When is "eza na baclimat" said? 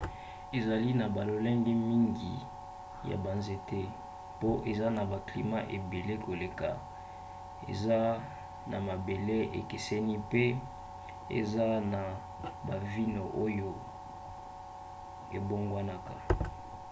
4.71-5.63